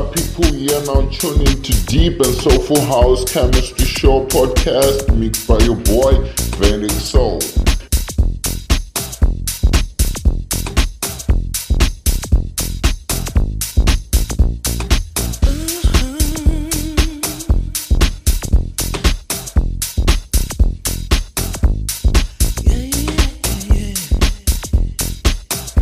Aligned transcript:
Hey 0.00 0.06
yo, 0.06 0.08
what 0.08 0.08
up, 0.08 0.14
people? 0.14 0.46
You're 0.56 0.80
now 0.86 1.02
tuning 1.10 1.46
into 1.46 1.86
Deep 1.86 2.20
and 2.20 2.34
Soulful 2.34 2.80
House 2.80 3.22
Chemistry 3.30 3.84
Show 3.84 4.24
podcast 4.26 5.14
mixed 5.14 5.46
by 5.46 5.58
your 5.58 5.76
boy, 5.76 6.12
Vedic 6.56 6.90
Soul. 6.90 7.38
Mm-hmm. 7.40 7.66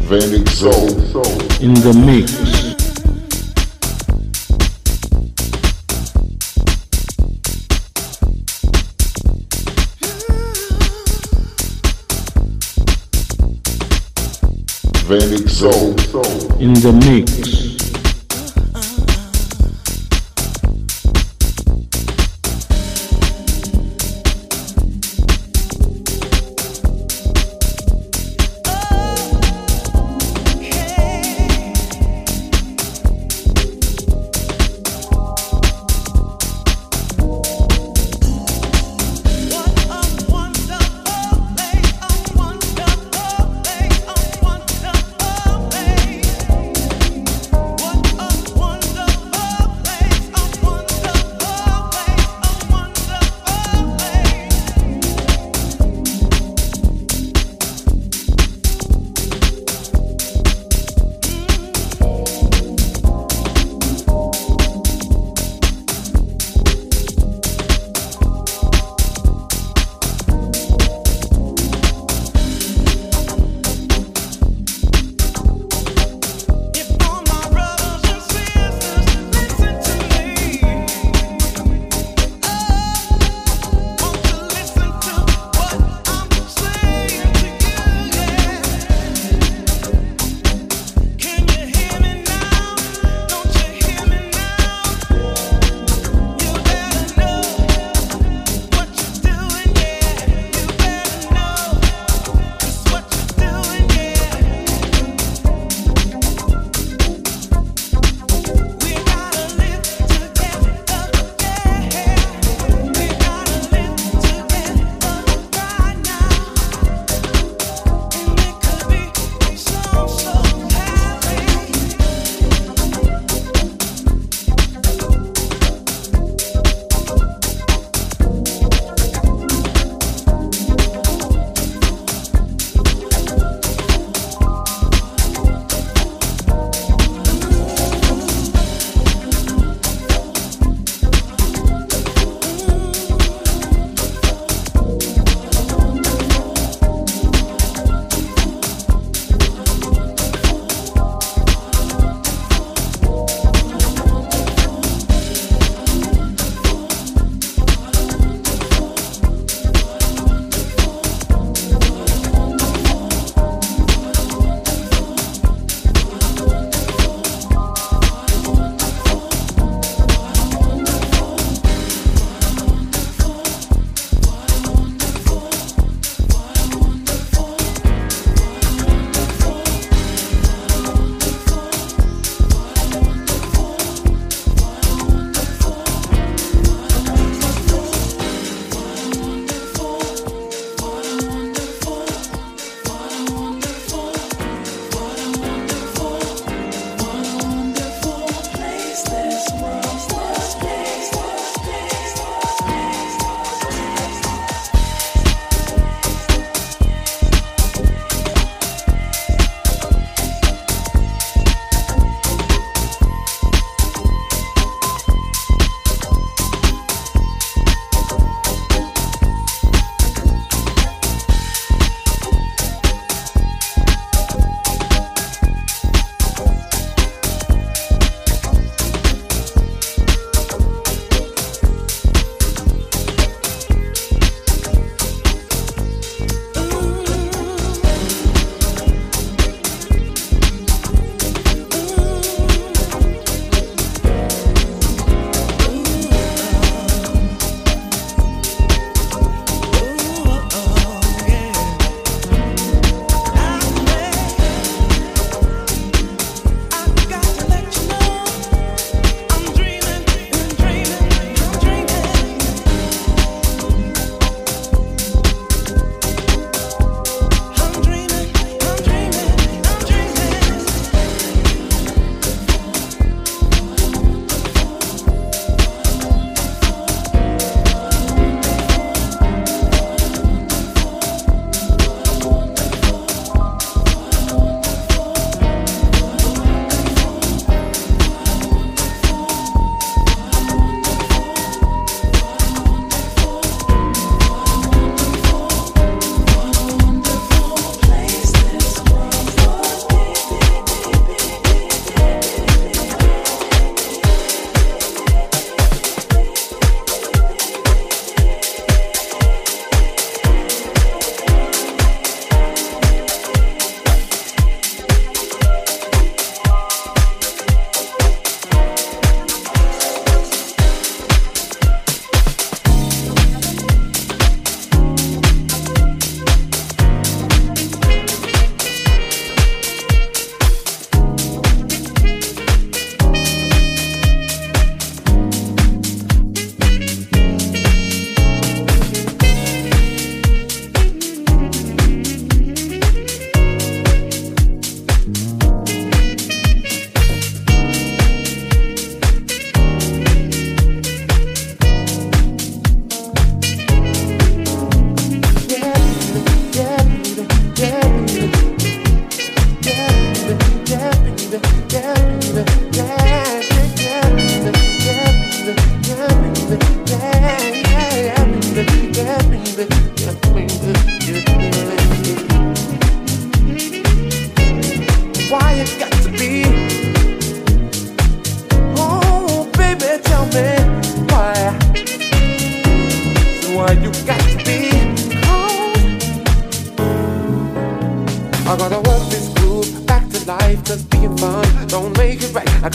Vedic 0.08 0.48
Soul. 0.48 0.88
in 1.60 1.74
the 1.74 1.92
mix. 2.04 2.57
In 15.66 16.72
the 16.74 16.92
mix. 16.92 17.47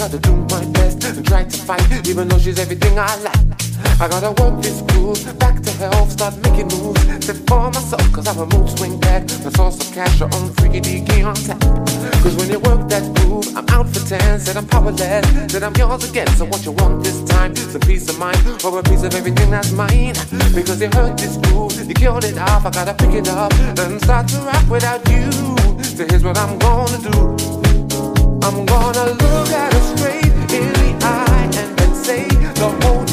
I 0.04 0.08
gotta 0.08 0.20
do 0.20 0.36
my 0.52 0.66
best 0.74 1.02
and 1.06 1.26
try 1.26 1.46
to 1.46 1.58
fight, 1.60 2.10
even 2.10 2.28
though 2.28 2.38
she's 2.38 2.60
everything 2.60 3.00
I 3.00 3.16
like. 3.24 4.02
I 4.02 4.10
gotta 4.10 4.32
work 4.44 4.62
this 4.62 4.82
groove 4.82 5.40
back 5.40 5.62
to 5.62 5.72
health, 5.72 6.12
start 6.12 6.36
making 6.44 6.68
moves, 6.76 7.00
set 7.26 7.38
for 7.48 7.72
myself, 7.72 8.12
cause 8.12 8.28
I'm 8.28 8.38
a 8.38 8.46
mood 8.46 8.70
swing 8.78 9.00
back. 9.00 9.26
The 9.28 9.50
source 9.52 9.80
of 9.80 9.96
cash 9.96 10.20
are 10.20 10.28
on 10.36 10.52
freaky 10.56 10.82
deaky 10.82 11.26
on 11.26 11.36
tap. 11.36 11.62
Cause 12.22 12.36
when 12.36 12.52
you 12.52 12.60
work 12.60 12.90
that 12.90 13.16
groove, 13.16 13.48
I'm 13.56 13.66
out 13.70 13.88
for 13.88 14.06
10, 14.06 14.42
said 14.42 14.58
I'm 14.58 14.68
powerless, 14.68 15.26
said 15.50 15.64
I'm 15.64 15.74
yours 15.78 16.10
again. 16.10 16.28
So 16.36 16.44
what 16.44 16.66
you 16.66 16.74
want 16.74 17.02
this 17.02 17.24
time? 17.24 17.56
Some 17.56 17.80
peace 17.80 18.10
of 18.10 18.20
mind, 18.20 18.44
or 18.66 18.78
a 18.80 18.84
piece 18.84 19.04
of 19.04 19.16
everything 19.16 19.52
that's 19.52 19.72
mine. 19.72 20.16
Because 20.54 20.82
you 20.82 20.90
heard 20.92 21.18
this 21.18 21.38
groove, 21.38 21.80
you 21.88 21.96
killed 21.96 22.26
it 22.26 22.38
off, 22.38 22.66
I 22.66 22.72
gotta 22.72 22.94
pick 22.94 23.14
it 23.14 23.30
up 23.30 23.54
and 23.80 24.02
start 24.02 24.28
to 24.28 24.38
rap 24.42 24.68
without 24.68 25.08
you. 25.10 25.32
So 25.82 26.06
here's 26.10 26.26
what 26.26 26.38
I'm 26.38 26.60
gonna 26.60 26.98
do. 26.98 27.53
I'm 28.46 28.66
gonna 28.66 29.06
look 29.06 29.50
at 29.52 29.74
her 29.74 29.96
straight 29.96 30.26
in 30.26 30.68
the 30.74 30.98
eye 31.02 31.50
and 31.56 31.80
then 31.80 31.96
say 31.96 32.28
the 32.28 32.70
hold 32.84 33.10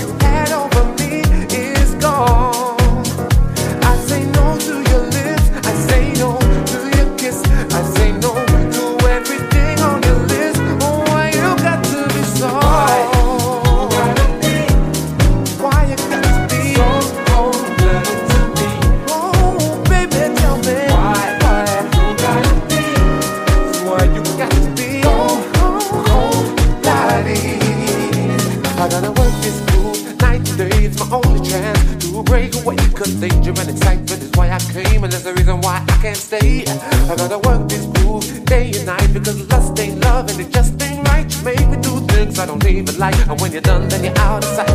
Cause 33.10 33.20
danger 33.20 33.50
and 33.50 33.70
excitement 33.70 34.22
is 34.22 34.30
why 34.36 34.50
I 34.50 34.58
came, 34.70 35.02
and 35.02 35.12
that's 35.12 35.24
the 35.24 35.34
reason 35.34 35.60
why 35.62 35.82
I 35.82 35.96
can't 36.00 36.16
stay. 36.16 36.62
I 37.10 37.16
gotta 37.16 37.38
work 37.38 37.68
this 37.68 37.84
groove 37.86 38.22
day 38.44 38.70
and 38.70 38.86
night 38.86 39.12
because 39.12 39.50
lust 39.50 39.76
ain't 39.80 39.98
love 40.00 40.30
and 40.30 40.38
it 40.38 40.50
just 40.52 40.80
ain't 40.80 41.02
right. 41.08 41.26
You 41.26 41.42
make 41.42 41.68
me 41.68 41.76
do 41.82 41.98
things 42.06 42.38
I 42.38 42.46
don't 42.46 42.64
even 42.64 42.96
like, 42.98 43.18
and 43.26 43.40
when 43.40 43.50
you're 43.50 43.62
done, 43.62 43.88
then 43.88 44.04
you're 44.04 44.18
out 44.18 44.44
of 44.44 44.50
sight. 44.54 44.70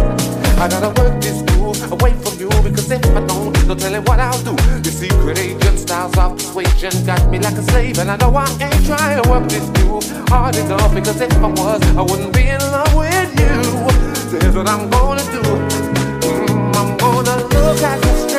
I 0.59 0.67
gotta 0.67 0.91
work 0.99 1.21
this 1.21 1.43
groove 1.43 1.79
away 1.93 2.11
from 2.11 2.37
you 2.37 2.49
because 2.61 2.91
if 2.91 3.05
I 3.15 3.23
don't, 3.25 3.55
no 3.67 3.73
telling 3.73 4.03
what 4.03 4.19
I'll 4.19 4.43
do. 4.43 4.55
The 4.83 4.91
secret 4.91 5.39
agent 5.39 5.79
styles 5.79 6.17
of 6.17 6.35
persuasion 6.35 6.91
got 7.05 7.29
me 7.31 7.39
like 7.39 7.55
a 7.55 7.63
slave, 7.71 7.99
and 7.99 8.11
I 8.11 8.17
know 8.17 8.35
I 8.35 8.51
ain't 8.59 8.85
trying 8.85 9.23
to 9.23 9.29
work 9.29 9.47
this 9.47 9.69
groove 9.79 10.03
hard 10.27 10.57
enough 10.57 10.93
because 10.93 11.21
if 11.21 11.31
I 11.37 11.47
was, 11.47 11.81
I 11.95 12.01
wouldn't 12.01 12.33
be 12.33 12.49
in 12.49 12.59
love 12.59 12.93
with 12.95 13.31
you. 13.39 13.63
So 14.29 14.39
here's 14.41 14.55
what 14.57 14.67
I'm 14.67 14.89
gonna 14.89 15.23
do. 15.31 15.64
Gonna 17.25 17.43
look 17.47 17.81
at 17.81 18.05
you 18.05 18.34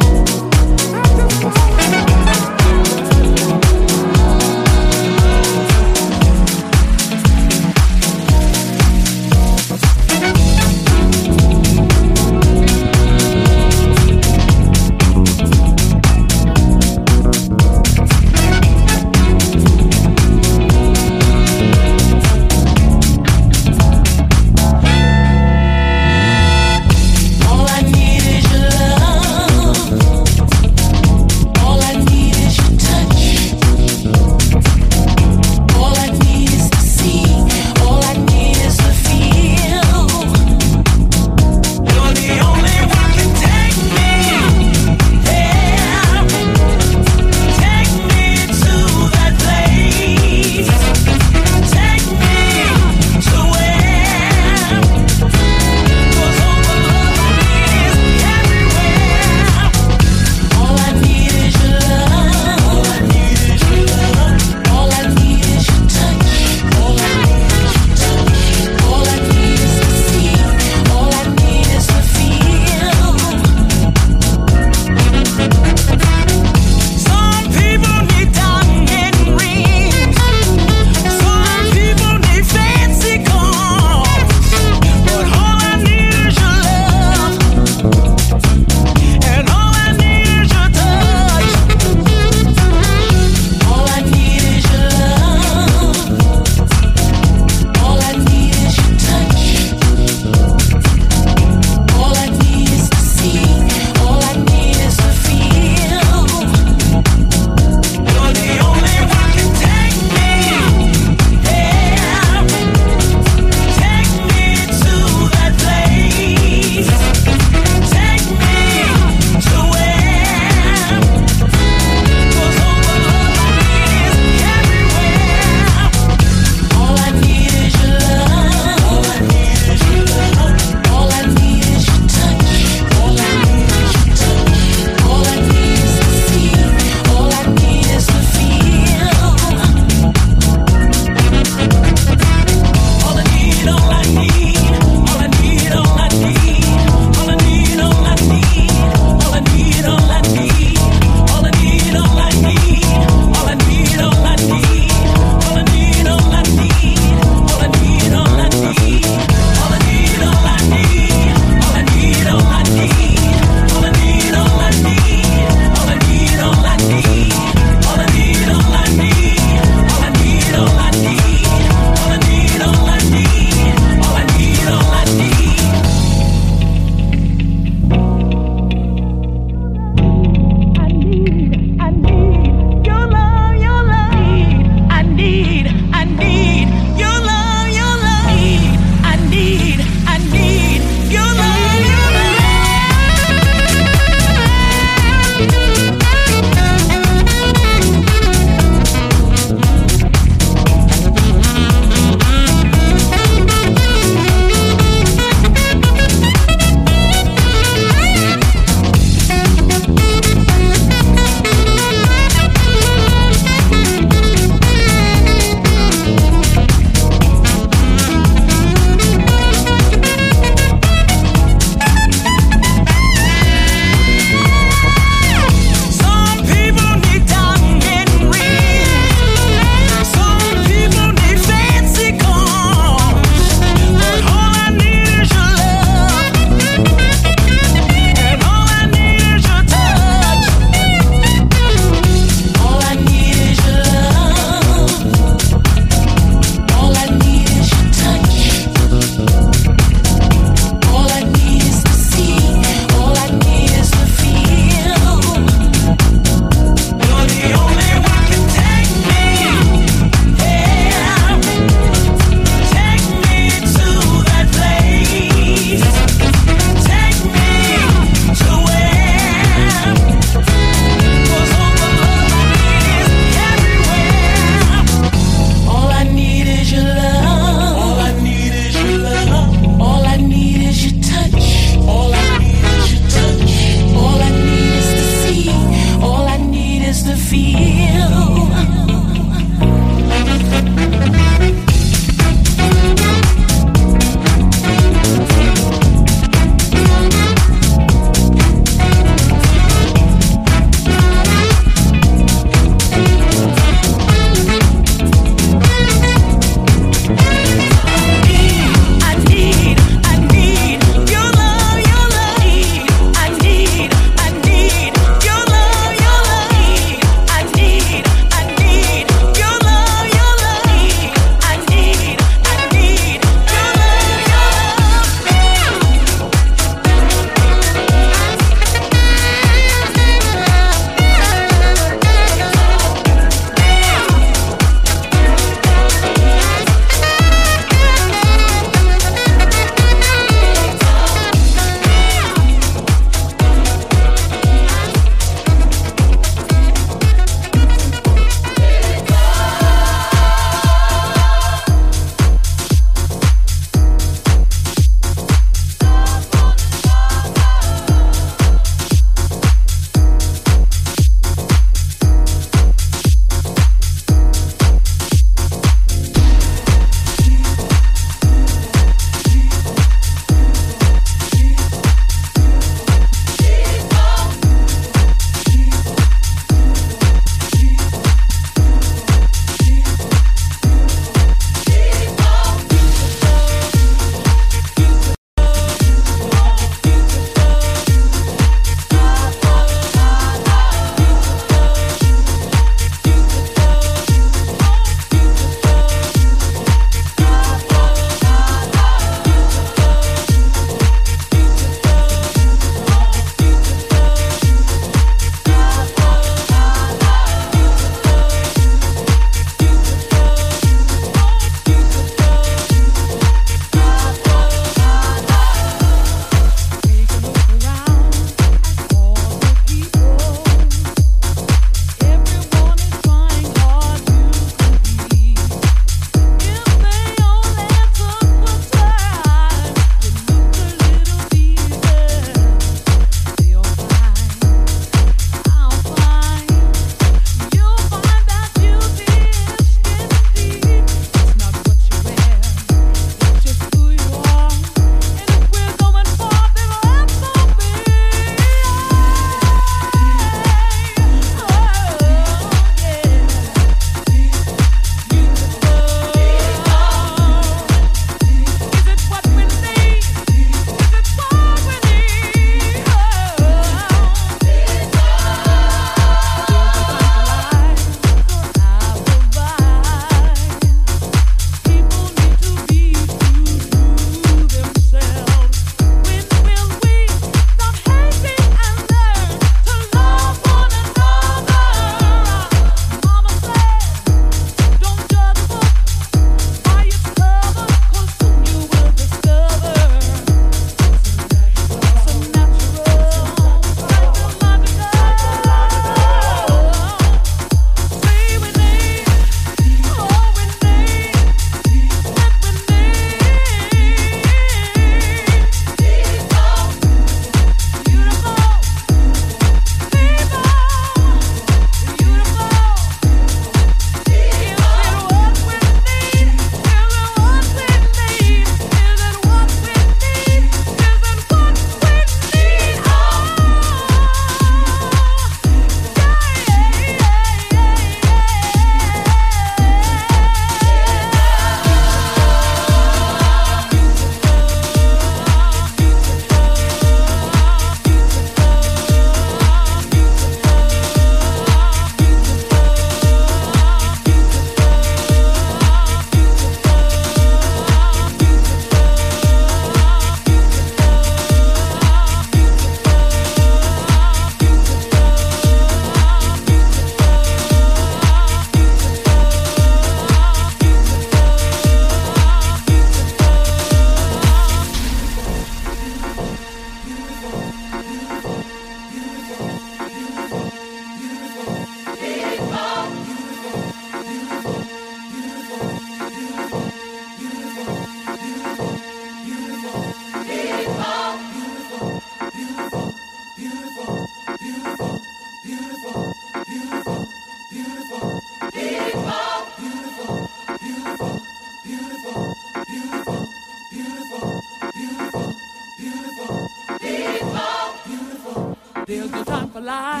no 599.71 600.00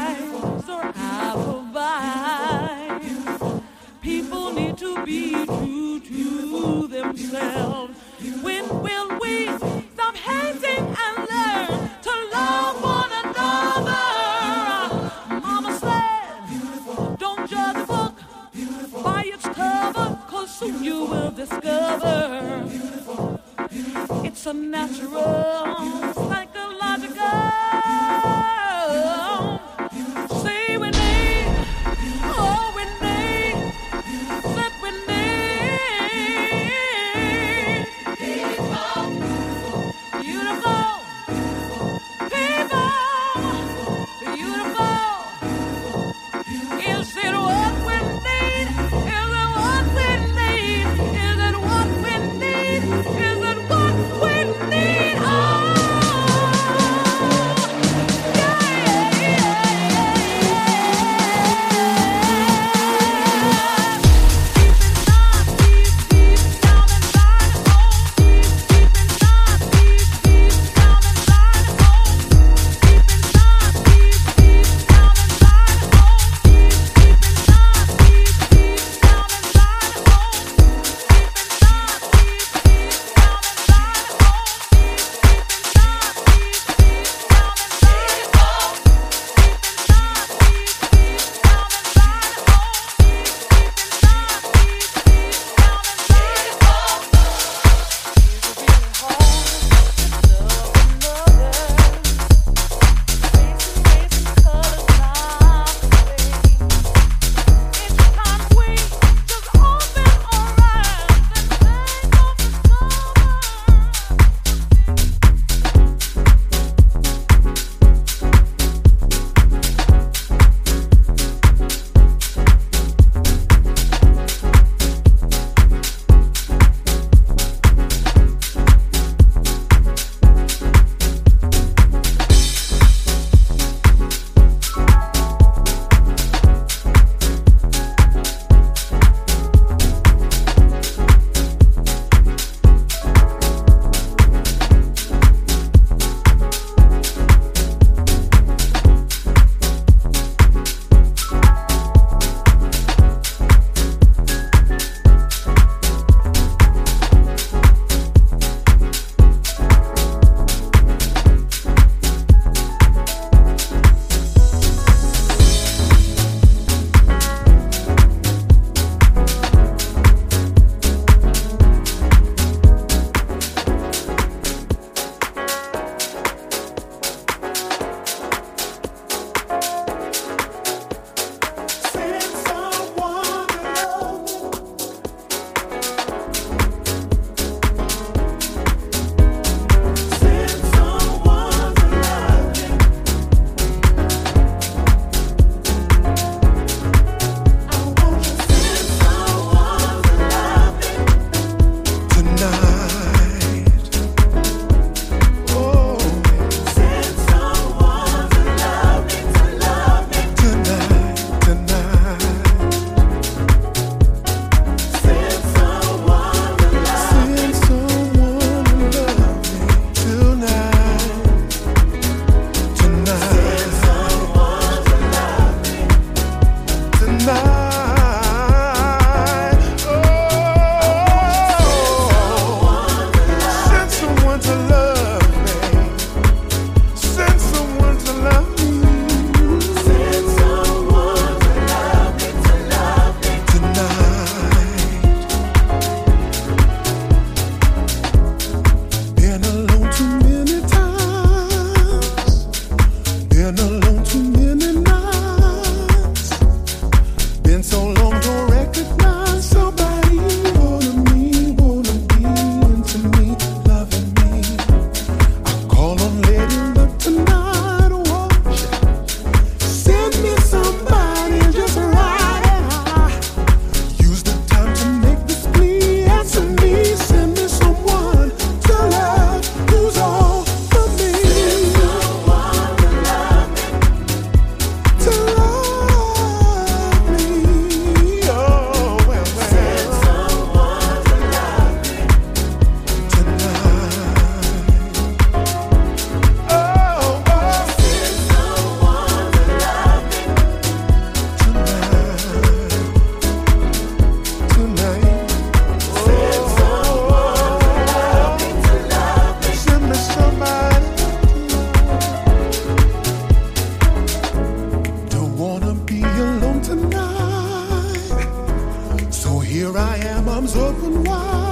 Here 319.61 319.77
I 319.77 319.97
am, 319.97 320.27
arms 320.27 320.55
open 320.55 321.03
wide. 321.03 321.50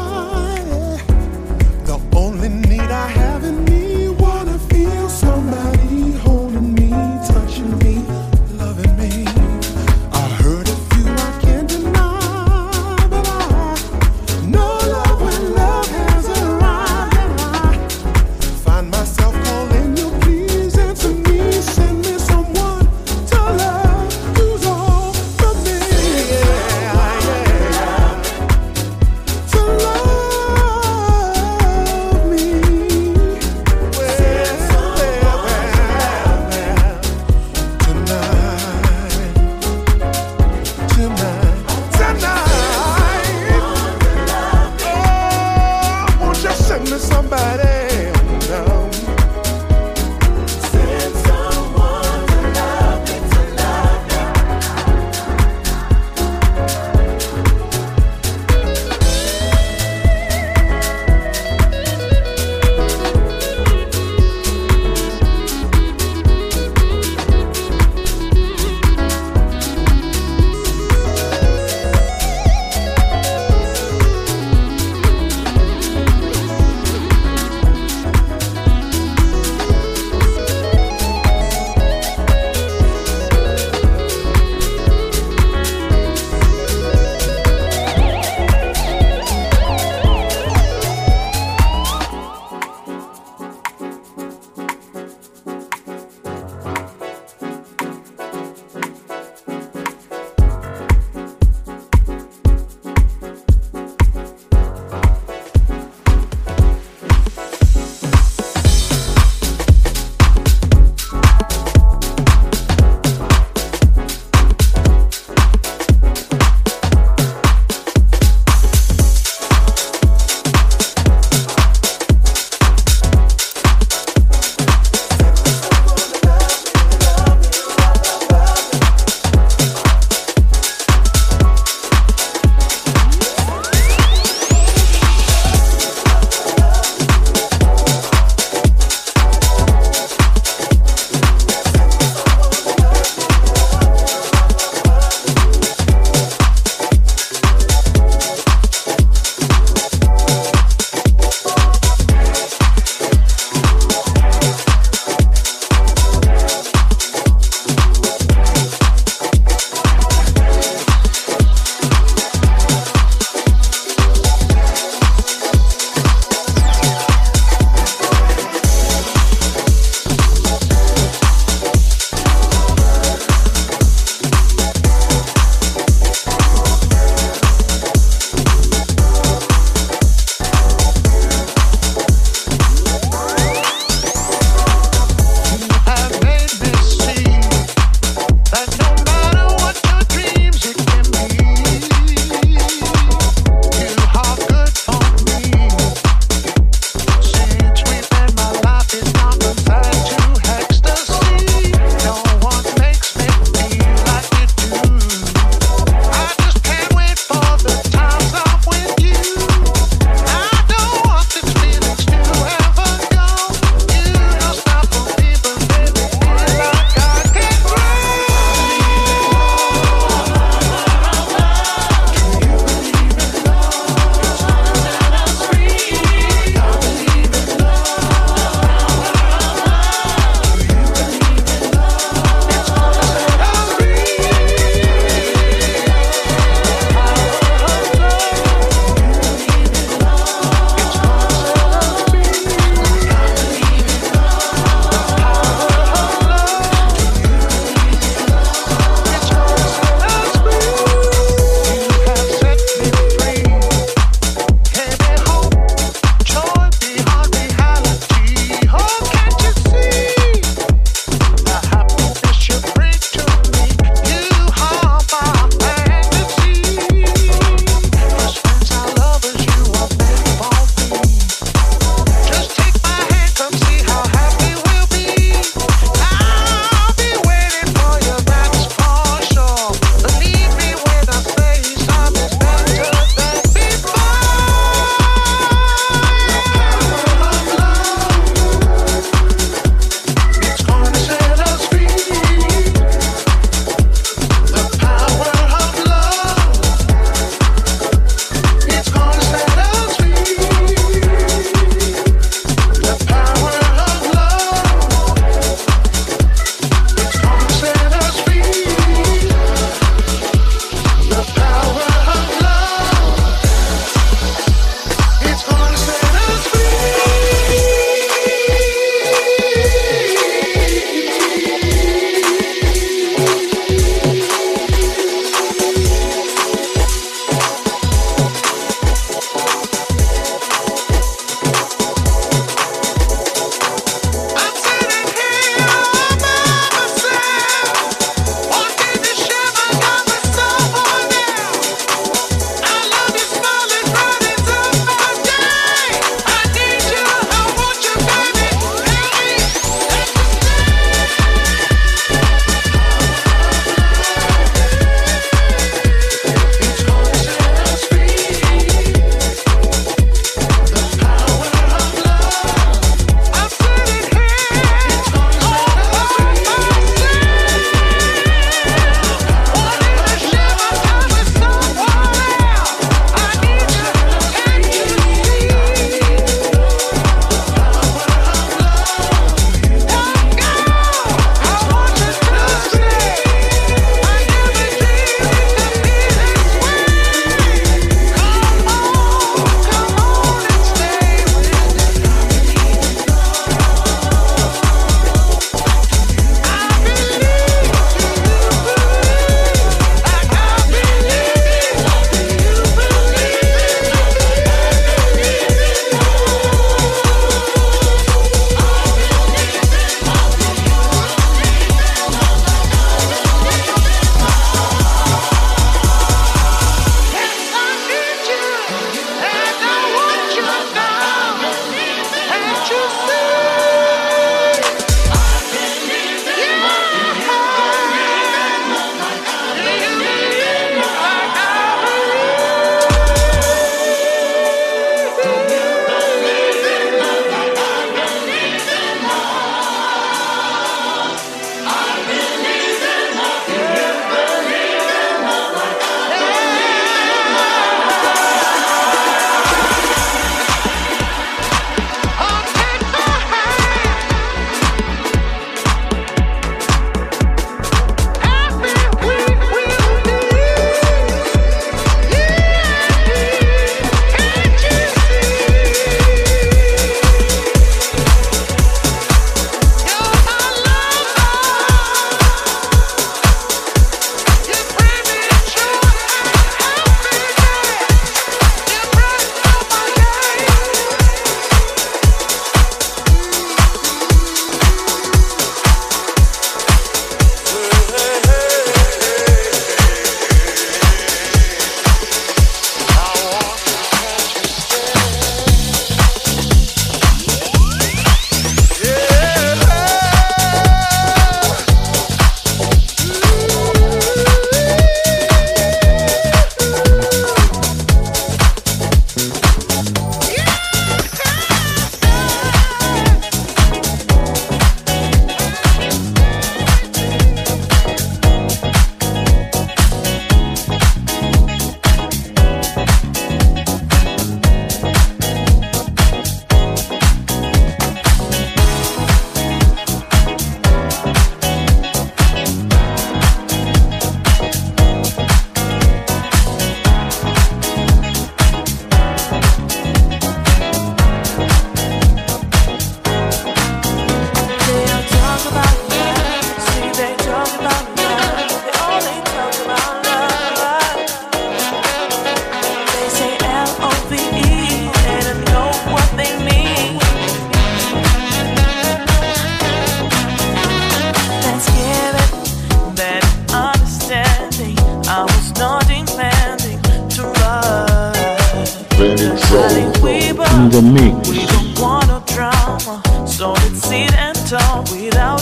of 569.02 569.20
any 569.20 569.42
trouble 569.42 570.44
in 570.56 570.70
the 570.70 570.82
mix. 570.82 571.30
We 571.30 571.46
don't 571.46 571.80
want 571.80 572.08
no 572.08 572.24
drama, 572.28 573.02
so 573.28 573.54
let's 573.54 573.84
sit 573.84 574.14
and 574.14 574.36
talk 574.48 574.90
without. 574.92 575.39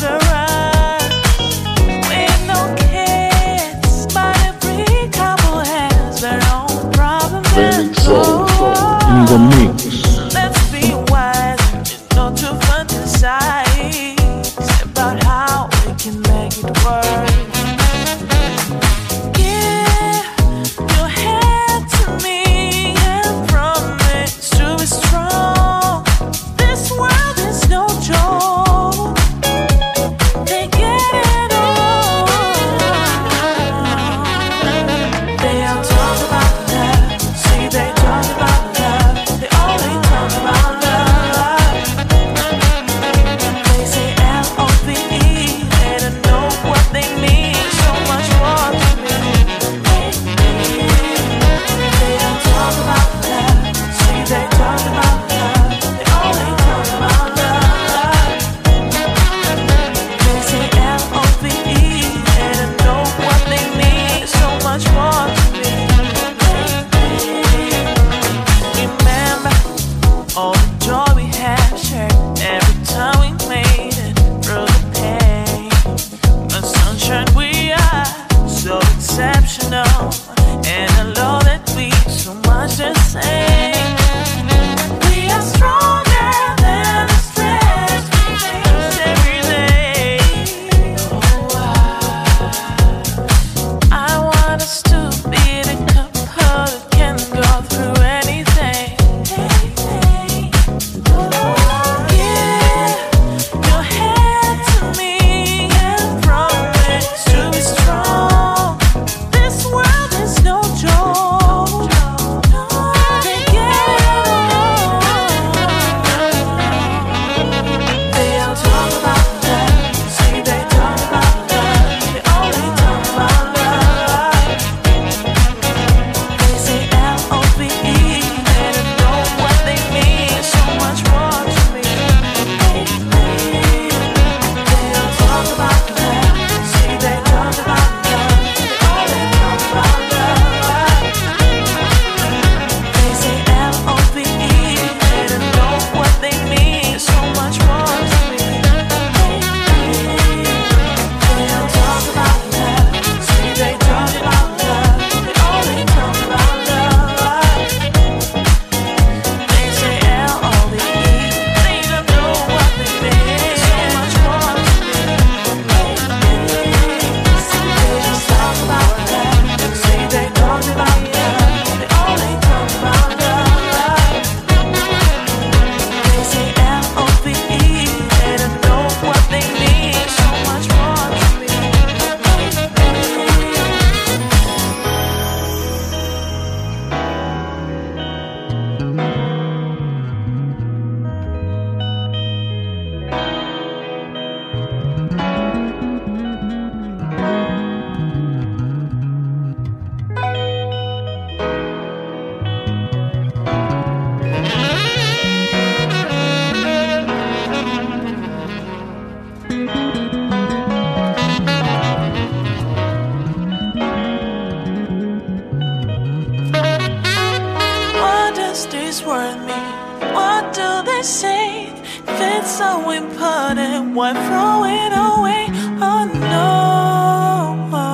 this 218.98 219.06
world 219.06 219.39
mean? 219.45 220.14
What 220.14 220.54
do 220.54 220.82
they 220.84 221.02
say? 221.04 221.68
If 222.08 222.22
it's 222.22 222.52
so 222.58 222.89
important, 222.89 223.93
why 223.95 224.14
throw 224.14 224.64
it 224.66 224.93
away? 224.93 225.48
Oh 225.82 226.06
no, 226.34 227.86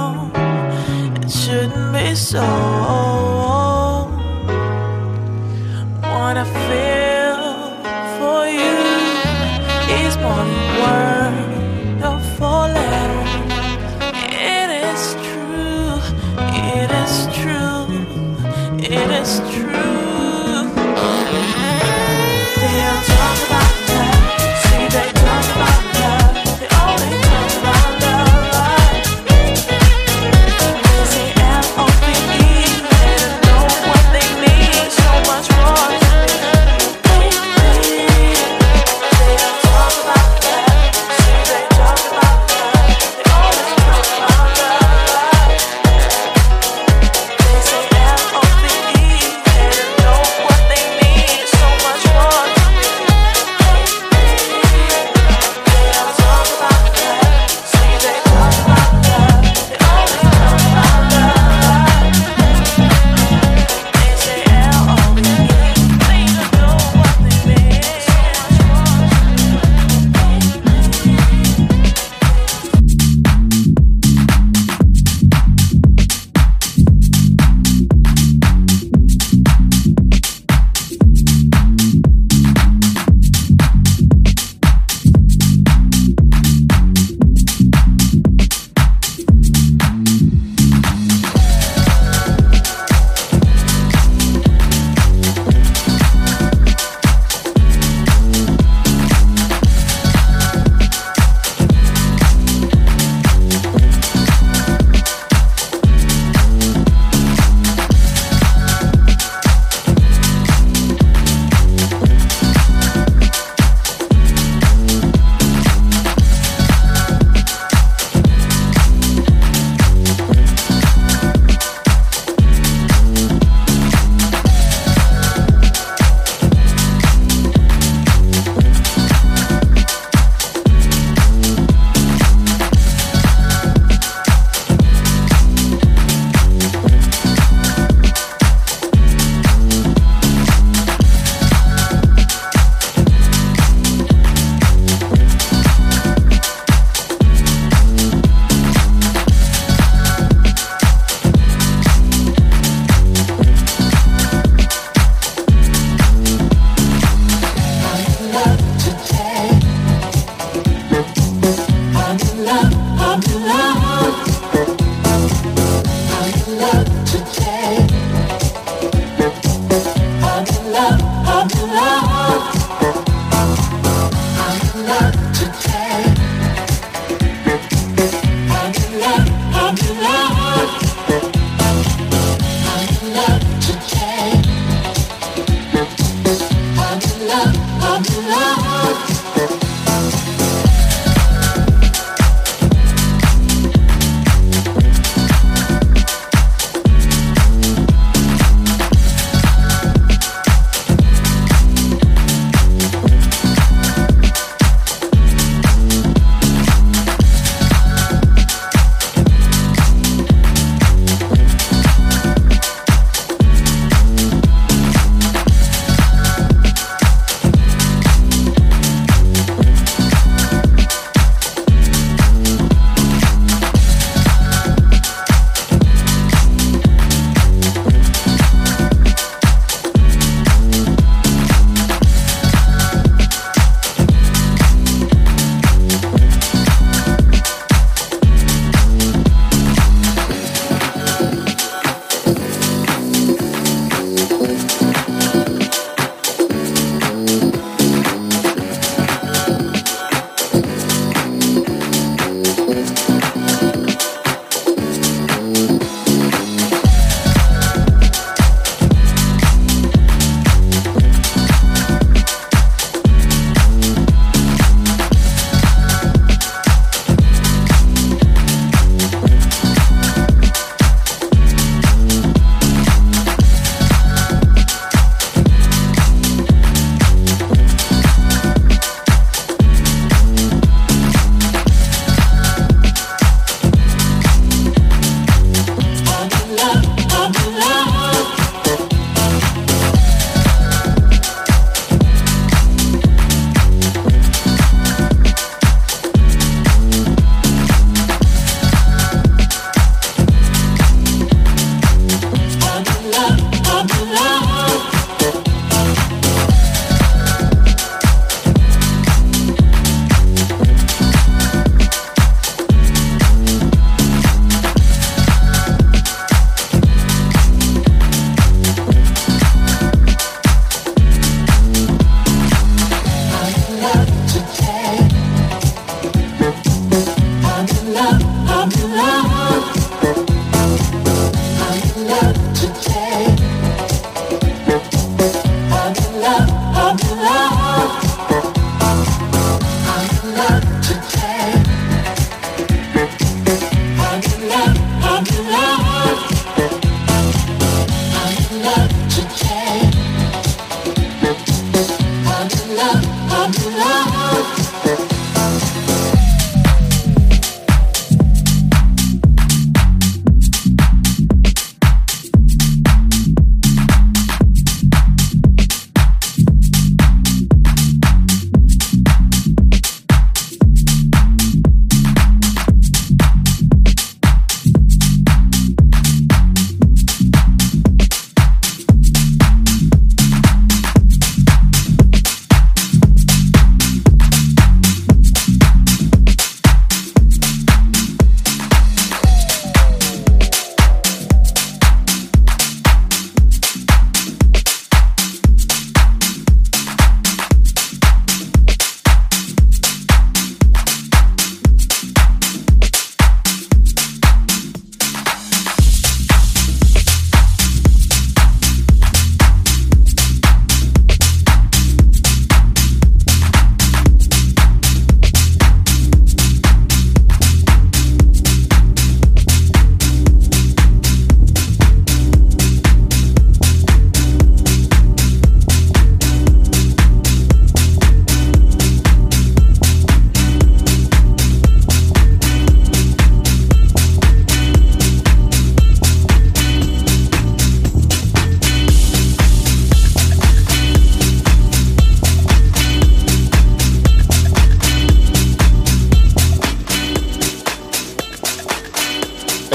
it 1.22 1.32
shouldn't 1.32 1.94
be 1.94 2.16
so. 2.16 3.33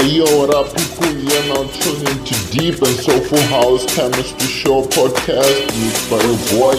Yo, 0.09 0.23
what 0.39 0.49
up, 0.55 0.65
people? 0.75 1.05
You're 1.05 1.53
now 1.53 1.69
tuning 1.69 2.07
into 2.17 2.33
Deep 2.49 2.81
and 2.81 2.97
Soulful 2.97 3.37
House 3.43 3.85
Chemistry 3.93 4.47
Show 4.47 4.81
podcast 4.81 5.69
mixed 5.85 6.09
by 6.09 6.17
your 6.17 6.39
boy, 6.49 6.73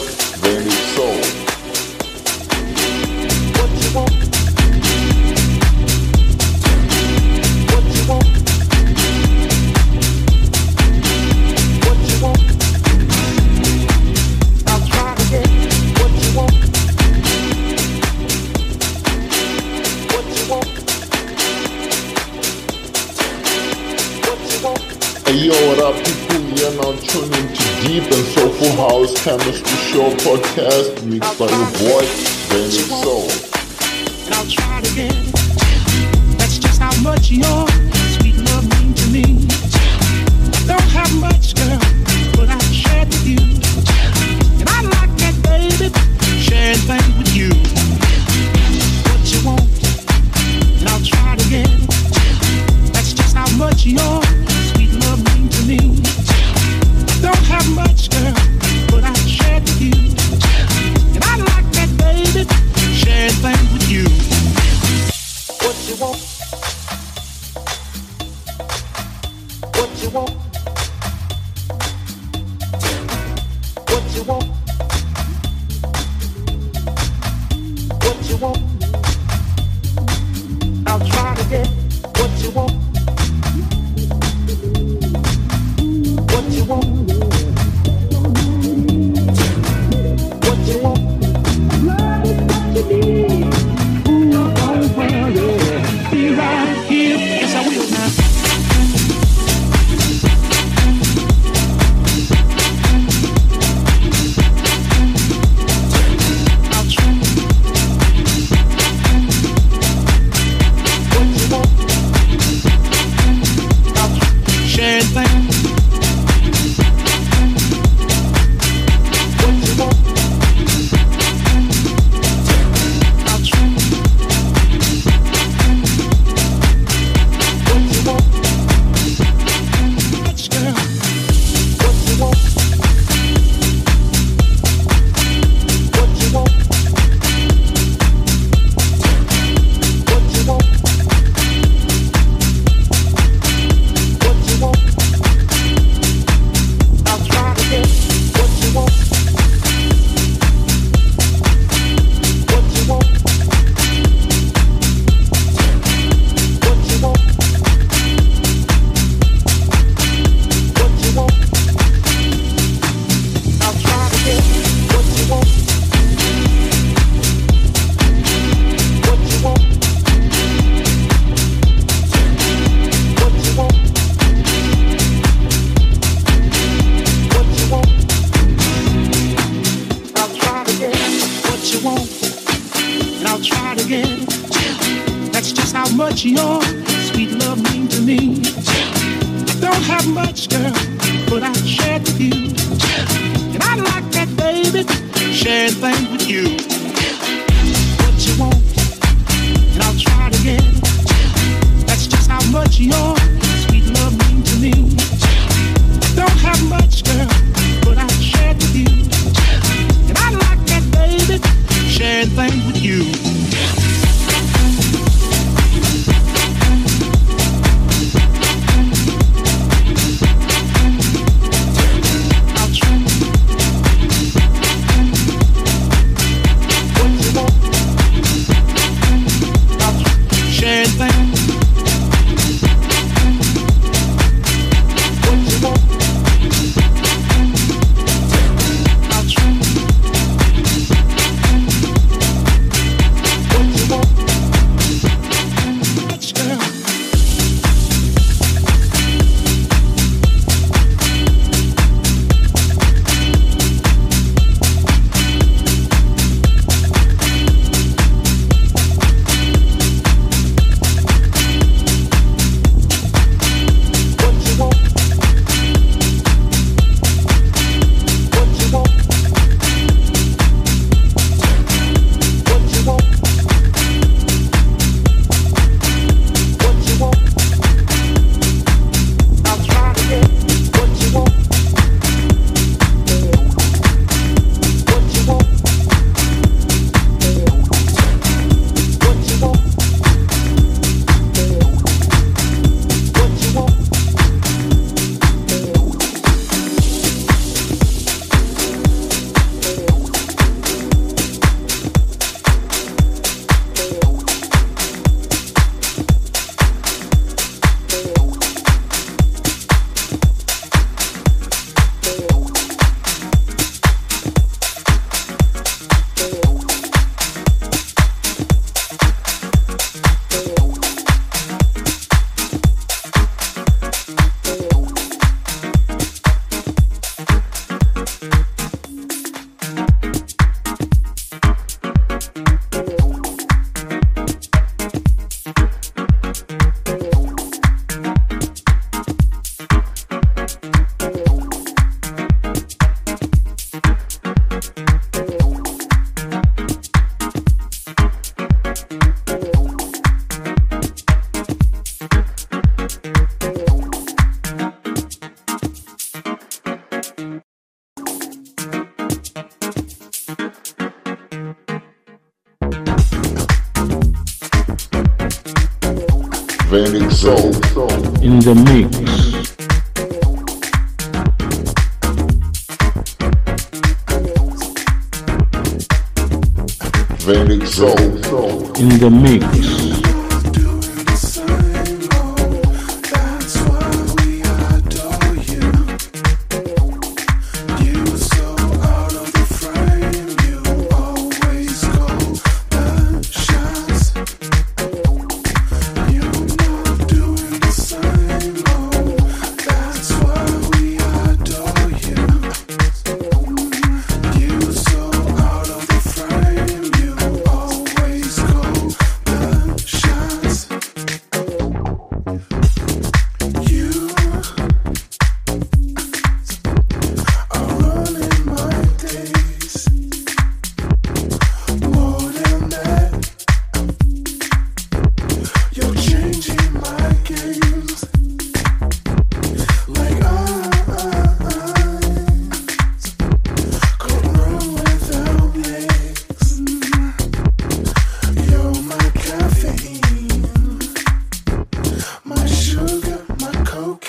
Chemistry 29.23 29.77
Show 29.93 30.09
podcast 30.25 31.05
mixed 31.05 31.39
by 31.39 31.45
your 31.45 31.67
boy, 31.79 32.07
Vanity 32.49 32.89
Soul. 32.89 33.50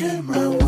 You 0.02 0.24
know. 0.24 0.61